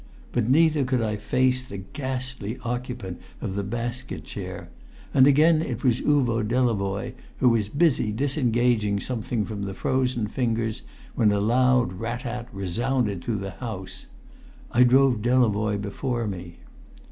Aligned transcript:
But 0.31 0.49
neither 0.49 0.83
could 0.83 1.03
I 1.03 1.15
face 1.15 1.61
the 1.63 1.77
ghastly 1.77 2.57
occupant 2.63 3.21
of 3.39 3.53
the 3.53 3.61
basket 3.61 4.23
chair; 4.23 4.69
and 5.13 5.27
again 5.27 5.61
it 5.61 5.83
was 5.83 6.01
Uvo 6.01 6.41
Delavoye 6.41 7.13
who 7.37 7.49
was 7.49 7.69
busy 7.69 8.11
disengaging 8.11 8.99
something 8.99 9.45
from 9.45 9.61
the 9.61 9.75
frozen 9.75 10.25
fingers 10.25 10.81
when 11.13 11.31
a 11.31 11.39
loud 11.39 11.93
rat 11.93 12.21
tat 12.21 12.47
resounded 12.51 13.23
through 13.23 13.37
the 13.45 13.51
house. 13.51 14.07
[Illustration: 14.73 14.87
I 14.89 14.89
drove 14.89 15.21
Delavoye 15.21 15.77
before 15.79 16.25
me. 16.25 16.55